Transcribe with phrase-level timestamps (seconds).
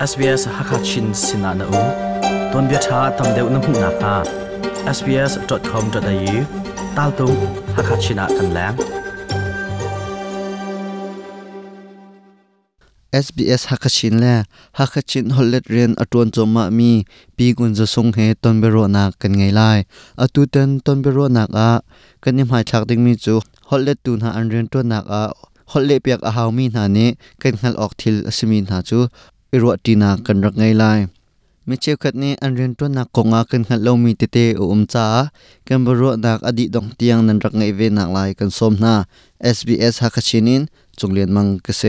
[0.00, 1.80] SBS Hakachin Sinana U
[2.52, 4.12] Ton bia tha tam deu na mu na ka
[4.96, 6.36] sbs.com.au
[6.96, 7.26] tal tu
[7.76, 8.76] Hakachina kan lang
[13.24, 14.34] SBS Hakachin le
[14.80, 17.04] Hakachin hollet ren atun choma mi
[17.36, 19.78] pi gun zo sung he ton bero na kan ngai lai
[20.24, 21.68] atu ten ton bero na ka
[22.22, 23.34] kan ni mai thak ding mi chu
[23.68, 25.20] hollet tu na an ren to na ka
[25.72, 27.06] hollet piak a haw mi na ne
[27.42, 29.00] kan khal ok thil asimi na chu
[29.52, 30.84] อิรัวตีนากันรักไงไล
[31.68, 35.06] ม่เชื่อคัดนี้อันเรียนตัวนักกงอากันขัดเรามีเตเตออุมจ้า
[35.68, 38.94] กันบรัวนักอดีตดองเตียงนันรักไงเวนักลยกันสมนา
[39.56, 40.62] SBS ฮักชินิน
[40.98, 41.82] จงเรียนมังกเซ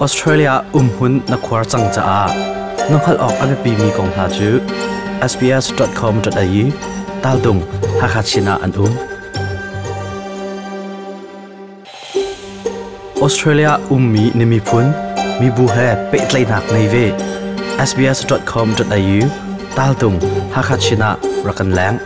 [0.00, 2.20] ออสเตรเลียอุ้มหุ่นนักควาจังจ้า
[2.90, 4.50] น้อขัดออกอันปีมีกองหาจู
[5.30, 6.64] sbs.com.au
[7.24, 7.56] ตาดง
[8.00, 8.92] ฮักชินาอันอุ้ม
[13.22, 14.60] ออสเตรเลียอุ้มมีนิมิ
[15.40, 17.04] Hakachina an um Australia ummi nimi phun mi bu he pe tlai nak nei ve
[17.88, 19.20] sbs.com.au
[19.76, 20.18] tal tung
[20.52, 21.96] hakachina rakan lang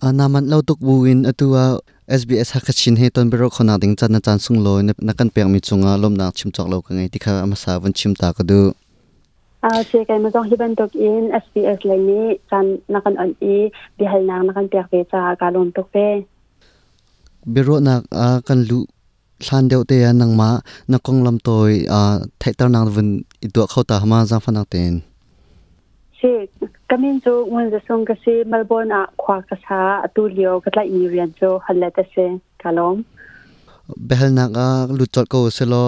[0.00, 4.38] anaman lo tuk buin atua SBS hakachin he ton bero khona ding chan na chan
[4.38, 7.42] sung lo na kan pek mi chunga lom na chim chok lo ka ngai tikha
[7.42, 8.72] ama sa van chim ta ka du
[9.62, 13.34] a che kai ma jong hiban tok in SBS le ni chan na kan an
[13.40, 16.24] i bi hal nang na kan pek ve cha ka lom tok pe
[17.46, 18.84] bero na a kan lu
[19.44, 20.50] hlan deuh te ya nang ma
[20.90, 22.00] na kong lam toy a
[22.40, 23.08] thai tar nang vun
[23.44, 24.94] i do khau ta ma jang fanak ten
[26.20, 26.32] che
[26.88, 30.70] kamin jo ngun za song ka se melbourne a khwa ka sa atu lio ka
[30.74, 32.26] tla i rian jo halle ta se
[32.78, 32.96] lom.
[34.08, 35.84] Behel na ka lu chol ko se lo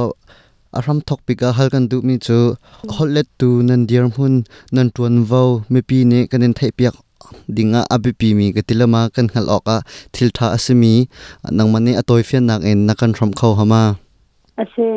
[0.79, 2.39] aram thok pi ka hal kan du mi chu
[2.97, 4.35] holet tu nan diar hun
[4.75, 5.43] nan tuan vo
[5.73, 6.95] me pi ne kanin thai piak
[7.57, 9.77] dinga abi pi mi ka tilama kan hal oka
[10.15, 10.95] thil tha asimi
[11.57, 13.83] nang mani atoi fian nak en nakan ram khau hama
[14.63, 14.89] ase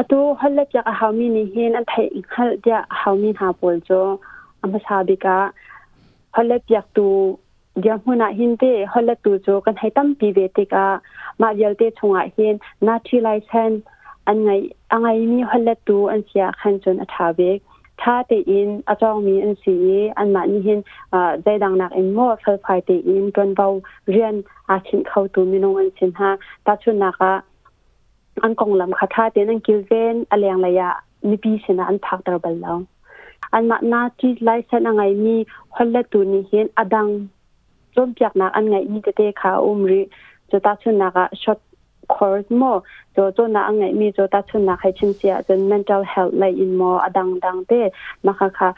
[0.00, 4.00] atu halle ja a hawmi ni hin an thai hal ja hawmi ha pol jo
[4.62, 5.36] ama sa bi ka
[6.38, 7.06] halle piak tu
[7.82, 10.84] dia huna hin te halle tu jo kan hai tam pi ve te ka
[11.40, 12.58] ma yal te chunga hin
[12.88, 13.80] na thi lai sen
[14.30, 14.60] an ngai
[14.94, 16.80] angai mi halle tu an sia khan
[18.02, 19.76] ท่าเตอินอาจองมีอันสี
[20.18, 20.78] อันมานี่เห็น
[21.42, 23.66] ใจดังนักเองมั่วเฟลไฟเตีอินจนเบา
[24.10, 24.34] เรียน
[24.70, 26.30] อาชินเข้าตัวมีนงอันชินฮะ
[26.66, 27.22] ตาชุนนัก
[28.42, 30.88] อันกองลำคาท่าเตนันกิลเวนอเลียงระยะ
[31.30, 32.80] นิปีชนะอันพักตระบัลเรง
[33.52, 35.36] อันมานาที่ไลฟ์เซนอะไรมี
[35.74, 37.06] คนละตัวนี่เห็นอดัง
[37.94, 40.00] จมเปียกนักอันไงมีแต่เตขาอุ้มรี
[40.50, 41.58] จะตาชุนนักช็อต
[42.14, 42.62] คอร์สโม
[43.14, 47.72] จะจนนักอันไงมีจะตาชุนนักให้ชิมเสียจน mental health ไลอินโมอดังดังเต
[48.26, 48.68] มาค่ะค่ะ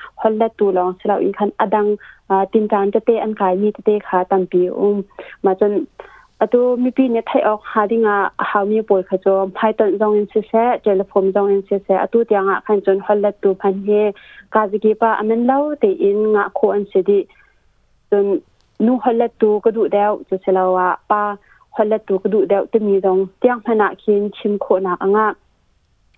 [21.76, 25.18] ฮอลลตุกดูเดาตมีดงเตียงพนักคินชิมโคนักอ่าง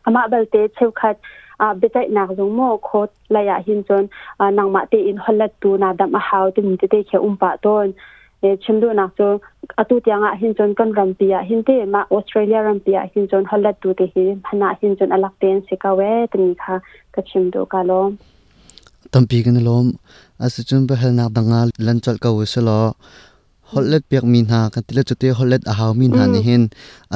[0.04, 1.16] อามาเบลเตเชวคัด
[1.60, 4.04] อ่าเบตัยนักจงโมโคตลายหินจน
[4.58, 7.86] นางมาเตอินฮอลลตูนาดัมอาฮาวตมีเตเขอุมปะตน
[8.40, 9.34] เอชิมดูนักจน
[9.78, 16.74] อตุตยังหินจนกันรัมปียหินเตมาออสเตรเลียรัมปียหินจนฮอลลตูเตหินพนักหินจนอลักเตนสิกาเวตมีค่ะ
[17.14, 18.10] กับชิมดูกาลอม
[19.12, 19.86] ตัมปีกันลอม
[20.42, 22.80] อาสุจุนเบหนักดังงาลันจอลกาวสลอ
[23.72, 26.62] hollet piak min ha kan tile chute hollet a haw min ha ni hin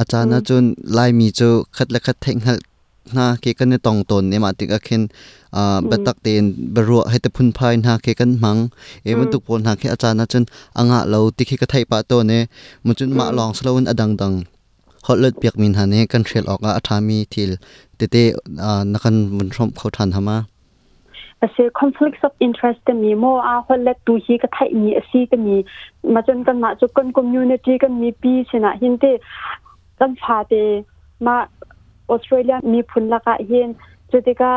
[0.01, 0.65] achana chun
[0.97, 2.59] lai mi chu khat la khat theng hal
[3.15, 5.03] na ke kan ne tong ton ne ma tik a khen
[5.59, 8.61] a batak ten baro hai te phun phai na ke kan mang
[9.07, 10.45] e mun tuk pon na ke achana chun
[10.79, 12.39] anga lo tikhi ka thai pa to ne
[12.85, 14.35] mun chun ma long slowun adang dang
[15.07, 17.51] hotlet piak min ha ne kan threl oka athami thil
[17.97, 18.23] te te
[18.91, 20.37] na kan mun thom khau than hama
[21.45, 25.25] ase conflicts of interest te mi mo a holet tu hi ka thai mi asi
[25.33, 25.57] te mi
[26.15, 29.11] ma chen kan ma chu kan community kan mi pi chena hin te
[29.99, 30.63] kan pha te
[31.27, 31.35] ma
[32.15, 33.77] australia mi phun la ka hin
[34.11, 34.51] chu te ka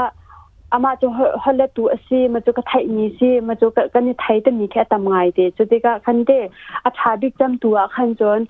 [0.78, 1.12] ama chu
[1.44, 4.40] holet tu asi ma chu ka thai mi si ma chu ka kan ni thai
[4.48, 6.40] te mi kha tam ngai te chu te ka khan te
[6.90, 8.46] a tha big jam tu a khan jon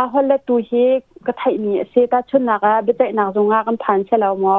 [0.00, 0.84] a holet tu hi
[1.26, 4.16] ka thai mi asi ta chun na ka be tai na zonga kan phan se
[4.24, 4.58] law mo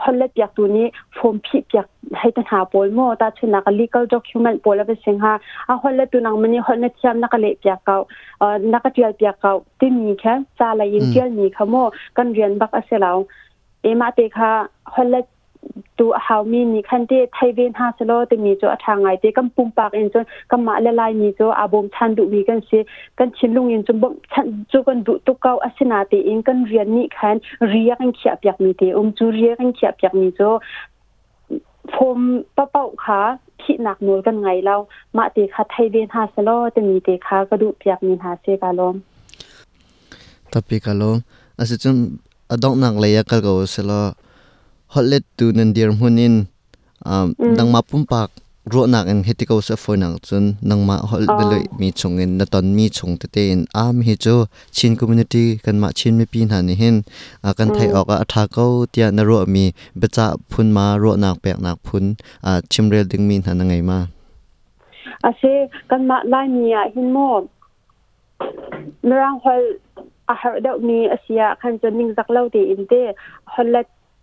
[0.05, 0.87] ฮัลเลเปียกตัวนี้
[1.17, 1.87] ฟมพิเปียก
[2.19, 5.33] ให้ตันหาปอลโมตาชนัก legal document ปอลเป็นสิงหา
[5.69, 7.97] อะฮัลเลตัวนังมันนี่ฮัลเลเทียมนักเลเปียกเก่า
[8.39, 11.75] เอ่อนักเทียลเปียกเก่าที่มีแค่ซาลายินเทียลมีขโม
[12.17, 13.17] กันเรียนบักอเซลาว
[13.83, 14.51] เอมาเตค่ะ
[14.95, 15.17] ฮอลเล
[15.99, 22.79] ตูฮาวมีนี่คันเตไทเวนฮาสโลเตมีโจทางไงเตกัมปุ่มปากเอ็นจนกัมมาละลายมีโจอาบมชันดุวีกันสิ
[23.19, 27.37] กันชินลุงเอ็นจนบ่ชันจูกันดุตุกเกาอสนาเตเองกันเรียนนี่คัน
[27.69, 30.41] เรียกันเขียบอยากมีเตอมจูเรียกันเขียบอยากมีโจ
[31.95, 32.19] พม
[32.57, 33.21] ปะเป้าขา
[33.61, 34.77] ที่หนักหน่วยกันไงเรา
[35.17, 38.97] มาเตค่ะไทเวนฮาสโลเตมีเตค่ะกระดูอยากมีหาเซกาลม
[40.49, 41.21] tapi kalau
[41.61, 42.19] ase chun
[42.49, 44.17] adong nak leya kal go selo
[44.95, 46.35] hotlet tu nan dir hunin
[47.13, 47.27] um
[47.57, 48.31] dang ma pum pak
[48.73, 52.31] ro nak en heti ko sa phone nak chun nang ma hol beloi mi chungin
[52.39, 54.35] na ton mi chung te te in am hi cho
[54.77, 56.97] chin community kan ma chin mi pin han ni hin
[57.47, 59.65] a kan thai ok a tha ko tia na ro mi
[60.01, 62.05] becha phun ma ro nak pek nak phun
[62.51, 64.01] a chimrel ding min han ngai ma
[65.25, 65.43] อาเซ
[65.91, 67.19] กันมาไล่มีอะหินโม
[69.09, 69.63] มรางฮอล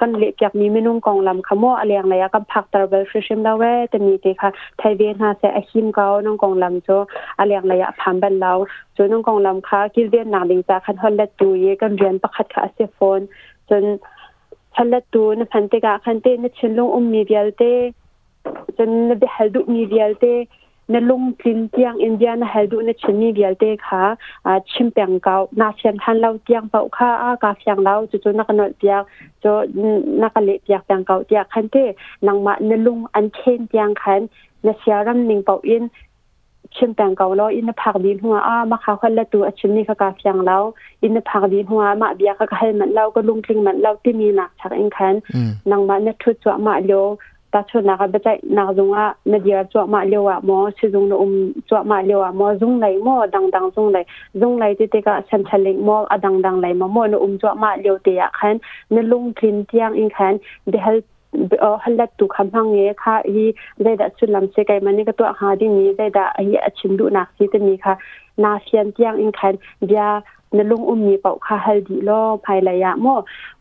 [0.00, 6.88] กันเล็กอยากมีเมนุ่งกองลำขโมอะไรอย่างไรก็ผักตระเบลฟิชเชมดาวเวแตมีเตค่ะไทยเวนฮาเซอคิมเกาน้องกองลำโจ
[7.38, 8.52] อะไรอย่างไรพัมบันเรา
[8.94, 13.20] โจน้องกองลำค่ะกิเวียนนางดิงตาคันฮอลเลตูเยกันเรียนประคัดค่ะเซฟอน
[13.70, 13.84] จน
[14.76, 17.62] ฮัลเลตูนพันเตกะคันเตนชิลงอุมมีเดียลเต
[18.76, 20.24] จนนบิฮัลดุมีเดียลเต
[20.92, 24.02] นลุงจินเจียงอินเดียนะเฮดูนะชิมีเบียลเตค่ะ
[24.46, 29.02] อ่าชิมแปงเกานาเชียนทันเราเจียงเปาค่ะอากาเฟียงเราจุจุนักนอเปียก
[29.44, 29.46] จ
[30.22, 31.76] นักเลเปียกแปงเกาเจียคันเต
[32.26, 34.20] นางมานลุงอันเชนเจียงคัน
[34.66, 35.84] นะเสียรำนิงเปาอิน
[36.76, 40.56] ชิมแปงเกาเราอินผักดินหัวอามาขาคนละตัวชิมนี่ค่ะกาเฟียงเรา
[41.02, 45.14] อินผักดินหัวมาเบียกก็ให้มันเราก็ลุงทิ้งมันเราที่มีหนักชักเองคัน
[45.70, 47.04] นางมาเนี่ยทุจวมาเลีย
[47.54, 51.32] วตาชนนะคะเบใจนางจงอะนาเดียจวมาเลียวอะมอชิจงนอุม
[51.68, 53.98] จวมาเลียวอะมอจงไหลมอดังดังจงไหล
[54.40, 56.50] จงไหลที่เตกะฉันฉลิงมออดังดั
[70.58, 72.10] นลุงอุ้มมีเป่าคาเฮลดีโล
[72.44, 73.14] ภายระยะมอ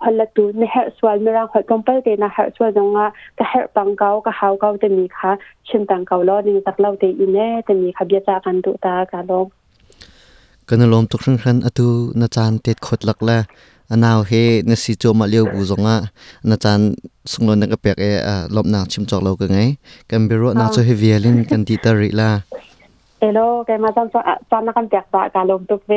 [0.03, 3.07] ฮัลละตูนเฮสวลมรางฮอตรองไปเตนะเฮสวลจงอะ
[3.39, 5.31] กะเฮปังเกากะเฮาเกาจะมีค่ะ
[5.67, 9.47] ชิมตังเกาลอนึงตักเล่าเตอีแน่จะมีค่ะเบียจากันตุตากาลม
[10.67, 11.87] กันลมทุกครั้งครั้งอตู
[12.21, 13.39] นาจารย์เตดขดหลักละ
[13.91, 14.31] อันนาวเฮ
[14.69, 15.97] นสิโจมาเลียวบูจงอะ
[16.49, 16.87] นาจารย์
[17.31, 19.59] สงลนักเปียกเออลบนางชิมจอกเรากันไง
[20.09, 22.29] กันเบรุนาโจเฮเวลินกันดีตาริลา
[23.19, 25.91] เอโลแกมาจำจำนักกันเปียกตากาลมตุกเว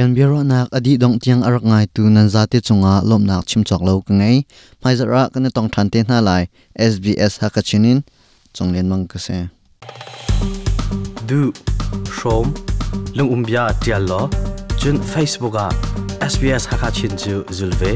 [0.00, 4.24] กันเบรนักอดีตดงเจียงอรักไงตูนันซาติจงอะลบนักชิมจอกเรากันไง
[4.80, 6.30] ไม่จะรักกันต้องทันเต้นหน้าไล
[6.92, 7.98] SBS ฮักชินิน
[8.56, 9.28] จงเลียนมังกเซ
[11.28, 11.40] du
[12.16, 12.46] shom
[13.16, 14.20] lung umbia tial lo
[14.80, 15.68] chun facebook a
[16.32, 17.92] sbs hakachin chu zulve